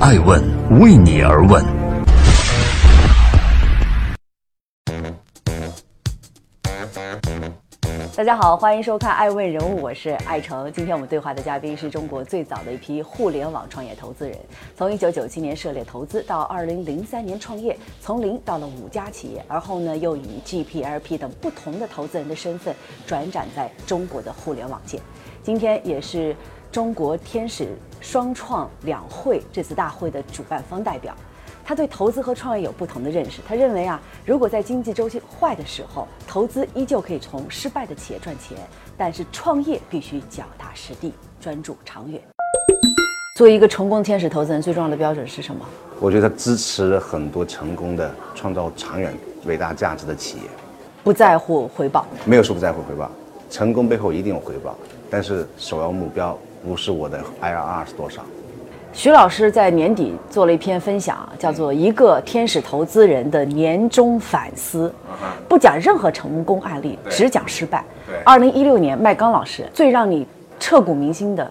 [0.00, 0.40] 爱问
[0.78, 1.60] 为你而问。
[8.16, 10.72] 大家好，欢迎收看《爱问人物》，我是艾诚。
[10.72, 14.38] 今天我们对话的嘉宾是中国最早的一批互联网创业投资人，
[14.76, 22.72] 从1997年涉猎投资到2003年创业，从零到了五家企业，而后呢又以 GPLP 等不同的投资人的身份
[23.04, 25.00] 转展在中国的互联网界。
[25.42, 26.36] 今天也是
[26.70, 31.14] 中国天使双创两会这次大会的主办方代表。
[31.64, 33.42] 他对投资和创业有不同的认识。
[33.46, 38.56] 他认为啊，如果在经济周期坏的时候，投资依旧可以从失败的企业赚钱，
[38.96, 42.18] 但是创业必须脚踏实地，专注长远。
[43.36, 45.64] 作为一个成功天使投资人，最重要的标准是什么？
[46.00, 49.12] 我觉得他支持很多成功的、创造长远
[49.44, 50.44] 伟大价值的企业，
[51.04, 52.06] 不在乎回报。
[52.24, 53.10] 没有说不在乎回报，
[53.50, 54.74] 成功背后一定有回报，
[55.10, 58.22] 但是首要目标不是我的 IRR 是多少。
[58.92, 64.92] 徐老师在年底做了一篇分享，叫做《一个天使投资人的年终反思》，
[65.46, 67.84] 不讲任何成功案例，只讲失败。
[68.24, 70.26] 二零一六年，麦刚老师最让你
[70.58, 71.48] 彻骨铭心的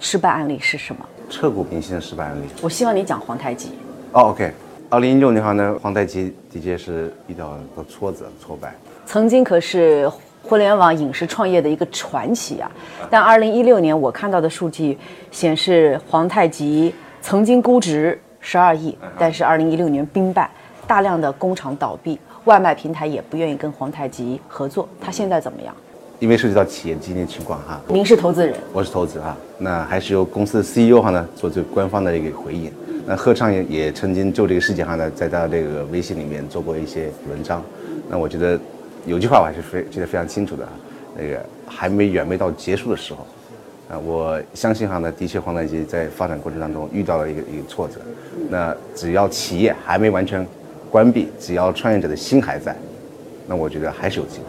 [0.00, 1.06] 失败案例是什么？
[1.30, 2.44] 彻骨铭心的失败案例。
[2.60, 3.70] 我希望你讲皇太极。
[4.12, 4.52] 哦，OK。
[4.90, 8.74] 二零一六年的话呢，皇太极的确是遇到个挫折、挫败。
[9.06, 10.10] 曾经可是。
[10.42, 12.70] 互联网影视创业的一个传奇啊！
[13.08, 14.98] 但二零一六年我看到的数据
[15.30, 20.50] 显示，皇太极曾经估值十二亿，但是二零一六年兵败，
[20.86, 24.88] 大量的工厂倒闭，外卖平台也不愿意跟皇太极合作。
[25.00, 25.72] 他现在怎么样？
[26.18, 32.72] 因为涉及到企业经营情况哈，您是投资人，我是投资哈，那还是由公司的 CEO 哈呢做这个官方的一个回应。
[33.06, 37.62] 那贺畅也也曾经就这个事情哈呢，在他这个微信里面做过一些文章。
[38.08, 38.58] 那我觉得。
[39.06, 40.68] 有句话我还是非记得非常清楚的，
[41.16, 43.26] 那个还没远没到结束的时候，
[43.88, 48.00] 啊，我相信哈呢，的确黄太极在发展过程当中遇到了一个一个挫折，
[48.48, 50.46] 那只要企业还没完全
[50.90, 52.76] 关闭，只要创业者的心还在，
[53.46, 54.44] 那我觉得还是有机会。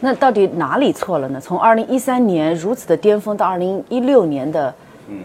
[0.00, 1.40] 那到底哪里错了呢？
[1.40, 4.74] 从二零一三年如此的巅峰到二零一六年的，
[5.08, 5.16] 嗯，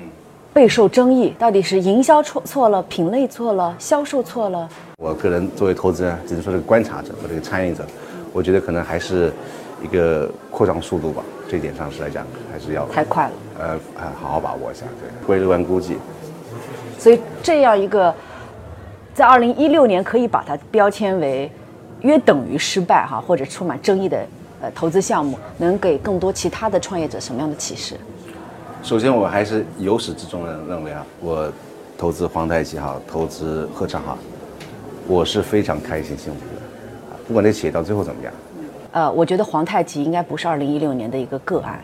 [0.54, 4.70] 备受争议，到底是营销错错了，品类错了，销售错了？
[5.00, 7.86] 我个人作为投资人，只能说是个观察者和这个参与者。
[8.34, 9.32] 我觉得可能还是
[9.80, 13.32] 一个扩张速度吧，这一点上是来讲还是要太快了。
[13.60, 15.98] 呃，还好好把握一下，对，不会乐观估计。
[16.98, 18.12] 所以这样一个，
[19.14, 21.52] 在二零一六年可以把它标签为
[22.02, 24.26] 约等于失败哈，或者充满争议的
[24.62, 27.96] 呃投资项目，能给更多其他的创业者什么样的启示？
[28.82, 31.52] 首先，我还是由始至终的认为啊，我
[32.00, 34.18] 投资皇太极哈，投资合昌哈，
[35.08, 36.62] 我是非常开心幸福的。
[37.28, 38.34] 不管这企业到最后怎么样，
[38.92, 41.80] 呃，我觉得皇太极应该不是二零一六年的一个个案，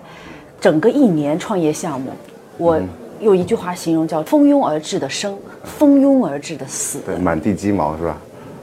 [0.59, 2.11] 整个一年创业项目，
[2.57, 2.79] 我
[3.21, 6.99] 用一句话形容叫“蜂拥而至的生，蜂拥而至的死”。
[7.05, 8.17] 对，满地鸡毛是吧？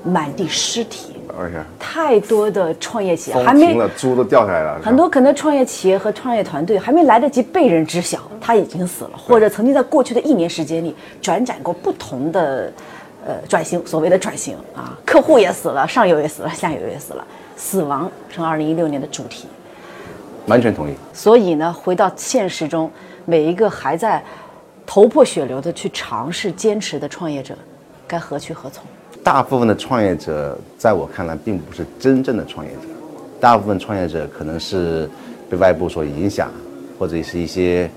[0.04, 1.14] 满地尸体。
[1.38, 4.80] 而且太多的创业企业还没了，猪都掉下来了。
[4.82, 12.70] 很多可能创业企业和创业团队还没来得及被人知晓，他已经死了，或者曾经在过去的一年时间里转展过不同的。
[13.26, 17.24] 呃，转型，所谓的转型啊，客户也死了，上游也死了，下游也死了，
[17.56, 19.46] 死亡成二零一六年的主题。
[20.46, 20.94] 完全同意。
[21.12, 22.90] 所以呢，回到现实中，
[23.26, 24.24] 每一个还在
[24.86, 27.54] 头破血流的去尝试、坚持的创业者，
[28.08, 28.82] 该何去何从？
[29.22, 32.88] 大部分的创业者，在我看来，并不是真正的创业者。
[33.38, 35.08] 大部分创业者可能是
[35.50, 36.50] 被外部所影响，
[36.98, 37.88] 或者是一些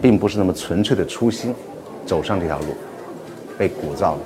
[0.00, 1.54] 并不是那么纯粹的初心，
[2.06, 2.74] 走上这条路。
[3.60, 4.18] 被鼓噪了，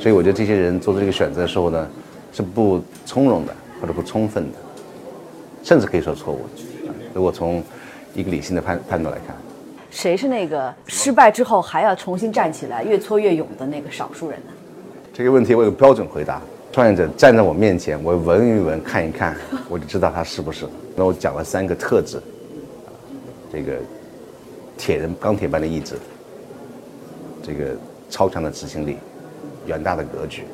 [0.00, 1.88] 所以我觉得这些人做出这个选择的时候呢，
[2.32, 4.58] 是不从容的或者不充分的，
[5.62, 6.40] 甚至可以说错误。
[7.14, 7.62] 如果从
[8.12, 9.36] 一个理性的判判断来看，
[9.88, 14.52] 谁是那个失败之后还要重新站起来、越挫越勇的那个少数人呢？
[15.14, 19.36] 这个问题我有标准回答：创业者站在我面前，我闻一闻、看一看，
[19.70, 20.66] 我就知道他是不是。
[20.96, 22.20] 那我讲了三个特质：
[23.52, 23.74] 这个
[24.76, 25.94] 铁人钢铁般的意志，
[27.44, 27.76] 这个。
[28.12, 28.98] 超强的执行力，
[29.66, 30.44] 远大的格局，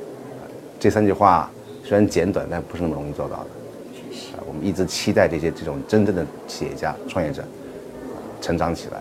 [0.79, 1.51] 这三句话
[1.83, 3.51] 虽然简短，但不是那么容易做到的。
[4.37, 7.43] 啊，我们一直期待这些这种真正的企业家、创业者
[8.41, 8.99] 成长起来，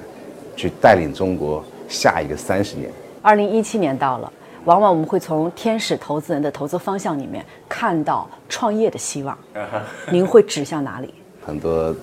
[0.55, 2.89] 去带领中国下一个三十年。
[3.21, 4.33] 二零一七年到了，
[4.65, 9.37] 往往我们会从天使投资人的投资方向里面看到创业的希望。
[10.11, 11.13] 您会指向哪里？
[11.45, 11.95] 很多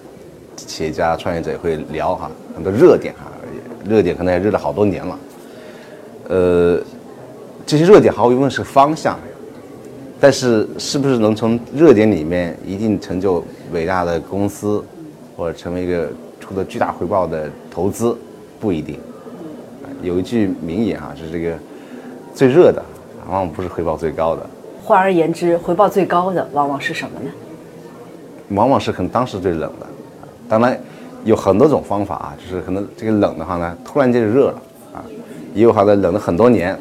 [0.54, 3.22] 企业家、创业者也会聊哈，很多热点哈，
[3.84, 5.18] 热点可能也热了好多年了。
[6.28, 6.80] 呃，
[7.66, 9.18] 这些热点毫无疑问是方向，
[10.20, 14.82] 但是是不是能从热点里面一定成就伟大的公司，
[15.36, 16.08] 或者成为一个
[16.40, 18.16] 出的巨大回报的投资，
[18.58, 18.98] 不一定。
[20.02, 21.56] 有一句名言啊，就是这个
[22.34, 22.82] 最热的，
[23.26, 24.46] 往往不是回报最高的，
[24.82, 27.30] 换而言之，回报最高的往往是什么呢？
[28.50, 29.86] 往往是可能当时最冷的。
[30.46, 30.78] 当然，
[31.24, 34.62] 有很多种方法啊，就是可能这个冷的话呢，突然间就热了
[34.92, 35.00] 啊，
[35.54, 36.76] 也有好的冷了很多年，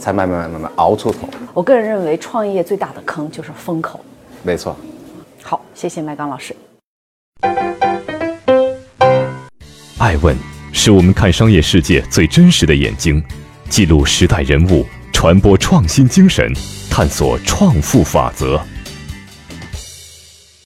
[0.00, 1.28] 才慢慢慢慢慢熬出头。
[1.54, 4.00] 我个人认为，创业最大的坑就是风口。
[4.42, 4.76] 没错。
[5.40, 6.54] 好，谢谢麦刚老师。
[9.98, 10.36] 爱问
[10.72, 13.22] 是我们看商业世界最真实的眼睛，
[13.68, 16.52] 记录时代人物，传播创新精神，
[16.90, 18.60] 探索创富法则。